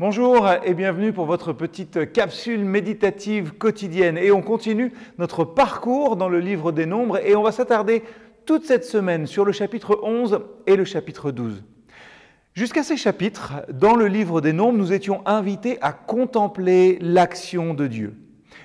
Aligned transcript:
Bonjour 0.00 0.48
et 0.64 0.74
bienvenue 0.74 1.12
pour 1.12 1.26
votre 1.26 1.52
petite 1.52 2.12
capsule 2.12 2.64
méditative 2.64 3.54
quotidienne. 3.54 4.16
Et 4.16 4.30
on 4.30 4.42
continue 4.42 4.92
notre 5.18 5.42
parcours 5.42 6.14
dans 6.14 6.28
le 6.28 6.38
livre 6.38 6.70
des 6.70 6.86
nombres 6.86 7.18
et 7.26 7.34
on 7.34 7.42
va 7.42 7.50
s'attarder 7.50 8.04
toute 8.46 8.64
cette 8.64 8.84
semaine 8.84 9.26
sur 9.26 9.44
le 9.44 9.50
chapitre 9.50 9.98
11 10.04 10.38
et 10.68 10.76
le 10.76 10.84
chapitre 10.84 11.32
12. 11.32 11.64
Jusqu'à 12.54 12.84
ces 12.84 12.96
chapitres, 12.96 13.54
dans 13.72 13.96
le 13.96 14.06
livre 14.06 14.40
des 14.40 14.52
nombres, 14.52 14.78
nous 14.78 14.92
étions 14.92 15.20
invités 15.26 15.78
à 15.80 15.92
contempler 15.92 16.98
l'action 17.00 17.74
de 17.74 17.88
Dieu. 17.88 18.14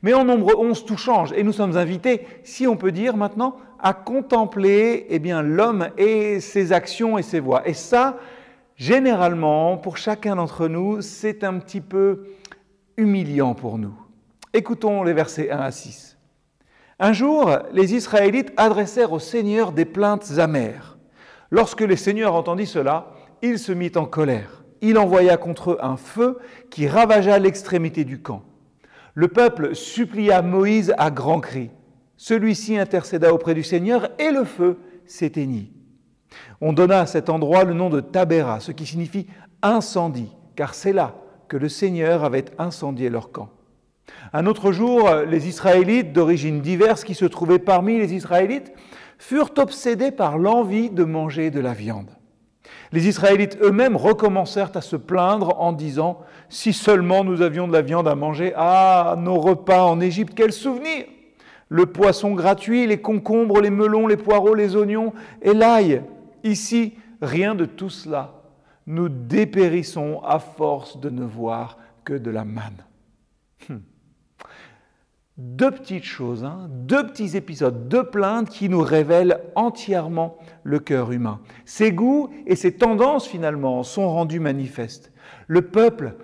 Mais 0.00 0.14
en 0.14 0.24
nombre 0.24 0.58
11, 0.58 0.86
tout 0.86 0.96
change 0.96 1.34
et 1.34 1.42
nous 1.42 1.52
sommes 1.52 1.76
invités, 1.76 2.26
si 2.42 2.66
on 2.66 2.78
peut 2.78 2.92
dire 2.92 3.18
maintenant, 3.18 3.58
à 3.80 3.92
contempler 3.92 5.06
eh 5.10 5.18
l'homme 5.18 5.90
et 5.98 6.40
ses 6.40 6.72
actions 6.72 7.18
et 7.18 7.22
ses 7.22 7.40
voies. 7.40 7.68
Et 7.68 7.74
ça, 7.74 8.16
généralement, 8.78 9.76
pour 9.76 9.98
chacun 9.98 10.36
d'entre 10.36 10.68
nous, 10.68 11.02
c'est 11.02 11.44
un 11.44 11.58
petit 11.58 11.82
peu 11.82 12.24
humiliant 12.96 13.54
pour 13.54 13.76
nous. 13.76 13.94
Écoutons 14.54 15.02
les 15.02 15.12
versets 15.12 15.50
1 15.50 15.58
à 15.58 15.70
6. 15.70 16.16
Un 16.98 17.12
jour, 17.12 17.50
les 17.72 17.94
Israélites 17.94 18.52
adressèrent 18.56 19.12
au 19.12 19.18
Seigneur 19.18 19.72
des 19.72 19.84
plaintes 19.84 20.38
amères. 20.38 20.98
Lorsque 21.50 21.82
le 21.82 21.96
Seigneur 21.96 22.34
entendit 22.34 22.66
cela, 22.66 23.12
il 23.42 23.58
se 23.58 23.72
mit 23.72 23.92
en 23.96 24.06
colère. 24.06 24.64
Il 24.80 24.98
envoya 24.98 25.36
contre 25.36 25.72
eux 25.72 25.78
un 25.80 25.96
feu 25.96 26.38
qui 26.70 26.88
ravagea 26.88 27.38
l'extrémité 27.38 28.04
du 28.04 28.20
camp. 28.20 28.42
Le 29.14 29.28
peuple 29.28 29.74
supplia 29.74 30.42
Moïse 30.42 30.94
à 30.98 31.10
grands 31.10 31.40
cris. 31.40 31.70
Celui-ci 32.16 32.76
intercéda 32.76 33.32
auprès 33.32 33.54
du 33.54 33.62
Seigneur 33.62 34.10
et 34.18 34.30
le 34.30 34.44
feu 34.44 34.78
s'éteignit. 35.06 35.72
On 36.60 36.72
donna 36.72 37.00
à 37.00 37.06
cet 37.06 37.28
endroit 37.28 37.64
le 37.64 37.74
nom 37.74 37.90
de 37.90 38.00
Tabéra, 38.00 38.60
ce 38.60 38.72
qui 38.72 38.86
signifie 38.86 39.26
incendie, 39.62 40.30
car 40.56 40.74
c'est 40.74 40.92
là 40.92 41.14
que 41.48 41.56
le 41.56 41.68
Seigneur 41.68 42.24
avait 42.24 42.46
incendié 42.58 43.10
leur 43.10 43.32
camp. 43.32 43.48
Un 44.32 44.46
autre 44.46 44.72
jour, 44.72 45.10
les 45.26 45.48
Israélites 45.48 46.12
d'origine 46.12 46.60
diverse 46.60 47.04
qui 47.04 47.14
se 47.14 47.24
trouvaient 47.24 47.58
parmi 47.58 47.98
les 47.98 48.14
Israélites 48.14 48.72
furent 49.18 49.52
obsédés 49.58 50.10
par 50.10 50.38
l'envie 50.38 50.90
de 50.90 51.04
manger 51.04 51.50
de 51.50 51.60
la 51.60 51.72
viande. 51.72 52.10
Les 52.92 53.06
Israélites 53.08 53.58
eux-mêmes 53.62 53.96
recommencèrent 53.96 54.70
à 54.74 54.80
se 54.80 54.96
plaindre 54.96 55.60
en 55.60 55.72
disant 55.72 56.20
Si 56.48 56.72
seulement 56.72 57.24
nous 57.24 57.42
avions 57.42 57.68
de 57.68 57.72
la 57.72 57.82
viande 57.82 58.08
à 58.08 58.14
manger, 58.14 58.52
ah, 58.56 59.16
nos 59.18 59.38
repas 59.38 59.84
en 59.84 60.00
Égypte, 60.00 60.32
quel 60.34 60.52
souvenir 60.52 61.04
Le 61.68 61.86
poisson 61.86 62.32
gratuit, 62.32 62.86
les 62.86 63.00
concombres, 63.00 63.60
les 63.60 63.70
melons, 63.70 64.06
les 64.06 64.16
poireaux, 64.16 64.54
les 64.54 64.76
oignons 64.76 65.12
et 65.42 65.52
l'ail. 65.52 66.02
Ici, 66.44 66.94
rien 67.20 67.54
de 67.54 67.64
tout 67.64 67.90
cela. 67.90 68.42
Nous 68.86 69.08
dépérissons 69.08 70.20
à 70.24 70.38
force 70.38 70.98
de 71.00 71.10
ne 71.10 71.24
voir 71.24 71.78
que 72.04 72.14
de 72.14 72.30
la 72.30 72.44
manne. 72.44 72.84
Hum. 73.68 73.82
Deux 75.36 75.70
petites 75.70 76.04
choses, 76.04 76.42
hein, 76.42 76.66
deux 76.68 77.06
petits 77.06 77.36
épisodes, 77.36 77.88
deux 77.88 78.10
plaintes 78.10 78.48
qui 78.48 78.68
nous 78.68 78.80
révèlent 78.80 79.40
entièrement 79.54 80.36
le 80.64 80.80
cœur 80.80 81.12
humain. 81.12 81.40
Ses 81.64 81.92
goûts 81.92 82.30
et 82.46 82.56
ses 82.56 82.74
tendances 82.74 83.28
finalement 83.28 83.84
sont 83.84 84.08
rendus 84.08 84.40
manifestes. 84.40 85.12
Le 85.46 85.62
peuple 85.62 86.16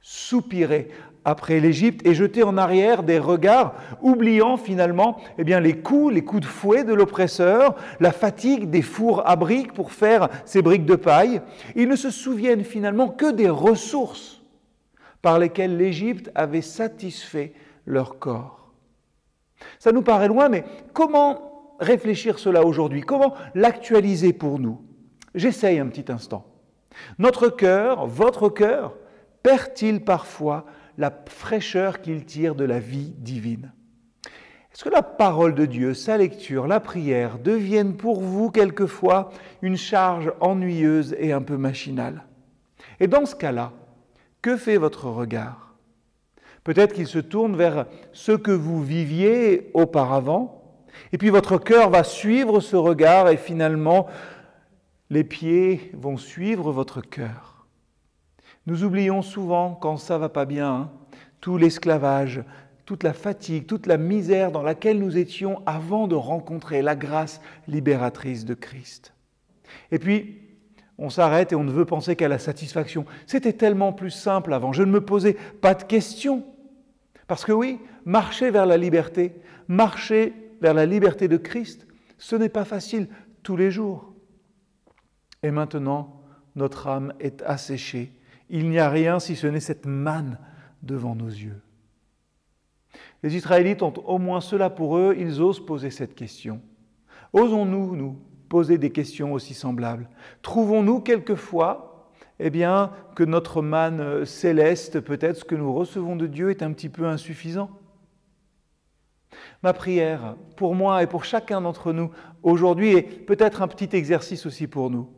soupirait 0.00 0.88
après 1.24 1.60
l'Égypte 1.60 2.06
et 2.06 2.14
jetait 2.14 2.42
en 2.42 2.56
arrière 2.56 3.02
des 3.02 3.18
regards, 3.18 3.74
oubliant 4.00 4.56
finalement 4.56 5.18
eh 5.38 5.44
bien, 5.44 5.60
les 5.60 5.78
coups, 5.78 6.14
les 6.14 6.24
coups 6.24 6.42
de 6.42 6.46
fouet 6.46 6.84
de 6.84 6.94
l'oppresseur, 6.94 7.74
la 8.00 8.12
fatigue 8.12 8.70
des 8.70 8.82
fours 8.82 9.22
à 9.28 9.36
briques 9.36 9.72
pour 9.72 9.92
faire 9.92 10.28
ces 10.44 10.62
briques 10.62 10.86
de 10.86 10.96
paille. 10.96 11.42
Ils 11.76 11.88
ne 11.88 11.96
se 11.96 12.10
souviennent 12.10 12.64
finalement 12.64 13.08
que 13.08 13.30
des 13.30 13.48
ressources 13.48 14.42
par 15.22 15.38
lesquelles 15.38 15.76
l'Égypte 15.76 16.30
avait 16.34 16.62
satisfait 16.62 17.52
leur 17.86 18.18
corps. 18.18 18.72
Ça 19.78 19.92
nous 19.92 20.02
paraît 20.02 20.28
loin, 20.28 20.48
mais 20.48 20.64
comment 20.94 21.74
réfléchir 21.80 22.38
cela 22.38 22.64
aujourd'hui? 22.64 23.02
Comment 23.02 23.34
l'actualiser 23.54 24.32
pour 24.32 24.58
nous? 24.58 24.80
J'essaye 25.34 25.78
un 25.78 25.86
petit 25.86 26.10
instant. 26.10 26.46
Notre 27.18 27.48
cœur, 27.48 28.06
votre 28.06 28.48
cœur, 28.48 28.94
perd-il 29.42 30.04
parfois 30.04 30.64
la 31.00 31.10
fraîcheur 31.26 32.02
qu'il 32.02 32.26
tire 32.26 32.54
de 32.54 32.64
la 32.64 32.78
vie 32.78 33.14
divine. 33.16 33.72
Est-ce 34.70 34.84
que 34.84 34.90
la 34.90 35.02
parole 35.02 35.54
de 35.54 35.64
Dieu, 35.64 35.94
sa 35.94 36.18
lecture, 36.18 36.66
la 36.66 36.78
prière 36.78 37.38
deviennent 37.38 37.96
pour 37.96 38.20
vous 38.20 38.50
quelquefois 38.50 39.30
une 39.62 39.78
charge 39.78 40.30
ennuyeuse 40.40 41.16
et 41.18 41.32
un 41.32 41.40
peu 41.40 41.56
machinale? 41.56 42.24
Et 43.00 43.08
dans 43.08 43.24
ce 43.24 43.34
cas-là, 43.34 43.72
que 44.42 44.58
fait 44.58 44.76
votre 44.76 45.06
regard? 45.06 45.74
Peut-être 46.64 46.92
qu'il 46.92 47.06
se 47.06 47.18
tourne 47.18 47.56
vers 47.56 47.86
ce 48.12 48.32
que 48.32 48.52
vous 48.52 48.82
viviez 48.82 49.70
auparavant, 49.72 50.84
et 51.12 51.18
puis 51.18 51.30
votre 51.30 51.56
cœur 51.56 51.88
va 51.88 52.04
suivre 52.04 52.60
ce 52.60 52.76
regard, 52.76 53.30
et 53.30 53.38
finalement, 53.38 54.06
les 55.08 55.24
pieds 55.24 55.92
vont 55.94 56.18
suivre 56.18 56.72
votre 56.72 57.00
cœur. 57.00 57.49
Nous 58.66 58.84
oublions 58.84 59.22
souvent, 59.22 59.74
quand 59.74 59.96
ça 59.96 60.18
va 60.18 60.28
pas 60.28 60.44
bien, 60.44 60.70
hein, 60.70 60.90
tout 61.40 61.56
l'esclavage, 61.56 62.42
toute 62.84 63.02
la 63.02 63.12
fatigue, 63.12 63.66
toute 63.66 63.86
la 63.86 63.96
misère 63.96 64.52
dans 64.52 64.62
laquelle 64.62 64.98
nous 64.98 65.16
étions 65.16 65.62
avant 65.66 66.08
de 66.08 66.14
rencontrer 66.14 66.82
la 66.82 66.96
grâce 66.96 67.40
libératrice 67.68 68.44
de 68.44 68.54
Christ. 68.54 69.14
Et 69.90 69.98
puis, 69.98 70.40
on 70.98 71.08
s'arrête 71.08 71.52
et 71.52 71.54
on 71.54 71.64
ne 71.64 71.72
veut 71.72 71.86
penser 71.86 72.14
qu'à 72.14 72.28
la 72.28 72.38
satisfaction. 72.38 73.06
C'était 73.26 73.54
tellement 73.54 73.92
plus 73.92 74.10
simple 74.10 74.52
avant. 74.52 74.72
Je 74.72 74.82
ne 74.82 74.90
me 74.90 75.00
posais 75.00 75.36
pas 75.60 75.74
de 75.74 75.84
questions. 75.84 76.44
Parce 77.26 77.44
que 77.44 77.52
oui, 77.52 77.78
marcher 78.04 78.50
vers 78.50 78.66
la 78.66 78.76
liberté, 78.76 79.34
marcher 79.66 80.34
vers 80.60 80.74
la 80.74 80.84
liberté 80.84 81.28
de 81.28 81.36
Christ, 81.38 81.86
ce 82.18 82.36
n'est 82.36 82.50
pas 82.50 82.64
facile 82.64 83.08
tous 83.42 83.56
les 83.56 83.70
jours. 83.70 84.12
Et 85.42 85.50
maintenant, 85.50 86.20
notre 86.54 86.88
âme 86.88 87.14
est 87.18 87.40
asséchée. 87.42 88.12
Il 88.50 88.68
n'y 88.68 88.78
a 88.78 88.90
rien 88.90 89.20
si 89.20 89.36
ce 89.36 89.46
n'est 89.46 89.60
cette 89.60 89.86
manne 89.86 90.38
devant 90.82 91.14
nos 91.14 91.28
yeux. 91.28 91.62
Les 93.22 93.36
Israélites 93.36 93.82
ont 93.82 93.94
au 94.06 94.18
moins 94.18 94.40
cela 94.40 94.70
pour 94.70 94.96
eux, 94.96 95.14
ils 95.16 95.40
osent 95.40 95.64
poser 95.64 95.90
cette 95.90 96.14
question. 96.14 96.60
Osons-nous, 97.32 97.94
nous, 97.94 98.18
poser 98.48 98.76
des 98.76 98.90
questions 98.90 99.32
aussi 99.32 99.54
semblables? 99.54 100.08
Trouvons-nous 100.42 101.00
quelquefois 101.00 102.10
eh 102.42 102.50
bien, 102.50 102.90
que 103.14 103.22
notre 103.22 103.60
manne 103.60 104.24
céleste, 104.24 105.00
peut-être 105.00 105.36
ce 105.36 105.44
que 105.44 105.54
nous 105.54 105.72
recevons 105.72 106.16
de 106.16 106.26
Dieu, 106.26 106.50
est 106.50 106.62
un 106.62 106.72
petit 106.72 106.88
peu 106.88 107.06
insuffisant? 107.06 107.70
Ma 109.62 109.74
prière, 109.74 110.36
pour 110.56 110.74
moi 110.74 111.02
et 111.02 111.06
pour 111.06 111.24
chacun 111.24 111.60
d'entre 111.60 111.92
nous 111.92 112.10
aujourd'hui, 112.42 112.92
est 112.92 113.02
peut-être 113.02 113.60
un 113.60 113.68
petit 113.68 113.94
exercice 113.94 114.46
aussi 114.46 114.66
pour 114.66 114.90
nous, 114.90 115.10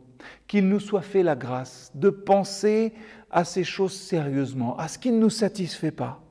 qu'il 0.47 0.67
nous 0.67 0.79
soit 0.79 1.01
fait 1.01 1.23
la 1.23 1.35
grâce 1.35 1.91
de 1.95 2.09
penser 2.09 2.93
à 3.29 3.43
ces 3.43 3.63
choses 3.63 3.93
sérieusement, 3.93 4.77
à 4.77 4.87
ce 4.87 4.99
qui 4.99 5.11
ne 5.11 5.19
nous 5.19 5.29
satisfait 5.29 5.91
pas. 5.91 6.21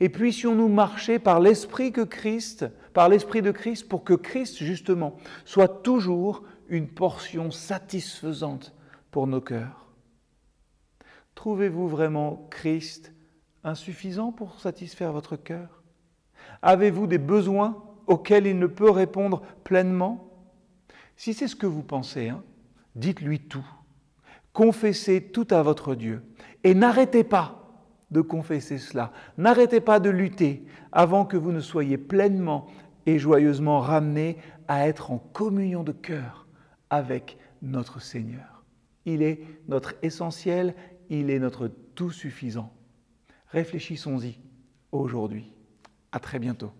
Et 0.00 0.08
puissions-nous 0.08 0.68
marcher 0.68 1.18
par 1.18 1.40
l'esprit 1.40 1.92
que 1.92 2.00
Christ, 2.00 2.66
par 2.92 3.08
l'esprit 3.08 3.42
de 3.42 3.50
Christ, 3.50 3.88
pour 3.88 4.04
que 4.04 4.14
Christ 4.14 4.58
justement 4.58 5.16
soit 5.44 5.82
toujours 5.82 6.42
une 6.68 6.88
portion 6.88 7.50
satisfaisante 7.50 8.74
pour 9.10 9.26
nos 9.26 9.40
cœurs. 9.40 9.88
Trouvez-vous 11.34 11.88
vraiment 11.88 12.46
Christ 12.50 13.12
insuffisant 13.64 14.32
pour 14.32 14.60
satisfaire 14.60 15.12
votre 15.12 15.36
cœur? 15.36 15.82
Avez-vous 16.62 17.06
des 17.06 17.18
besoins 17.18 17.82
auxquels 18.06 18.46
il 18.46 18.58
ne 18.58 18.66
peut 18.66 18.90
répondre 18.90 19.42
pleinement? 19.64 20.30
Si 21.16 21.34
c'est 21.34 21.48
ce 21.48 21.56
que 21.56 21.66
vous 21.66 21.82
pensez, 21.82 22.28
hein, 22.28 22.42
dites-lui 22.94 23.40
tout. 23.40 23.66
Confessez 24.52 25.22
tout 25.22 25.46
à 25.50 25.62
votre 25.62 25.94
Dieu. 25.94 26.22
Et 26.64 26.74
n'arrêtez 26.74 27.24
pas 27.24 27.56
de 28.10 28.20
confesser 28.20 28.78
cela. 28.78 29.12
N'arrêtez 29.38 29.80
pas 29.80 30.00
de 30.00 30.10
lutter 30.10 30.64
avant 30.92 31.24
que 31.24 31.36
vous 31.36 31.52
ne 31.52 31.60
soyez 31.60 31.98
pleinement 31.98 32.66
et 33.06 33.18
joyeusement 33.18 33.80
ramenés 33.80 34.36
à 34.68 34.88
être 34.88 35.10
en 35.10 35.18
communion 35.18 35.82
de 35.84 35.92
cœur 35.92 36.46
avec 36.90 37.38
notre 37.62 38.00
Seigneur. 38.00 38.64
Il 39.04 39.22
est 39.22 39.40
notre 39.68 39.94
essentiel, 40.02 40.74
il 41.08 41.30
est 41.30 41.38
notre 41.38 41.68
tout 41.94 42.10
suffisant. 42.10 42.72
Réfléchissons-y 43.48 44.38
aujourd'hui. 44.92 45.52
À 46.12 46.18
très 46.18 46.38
bientôt. 46.38 46.72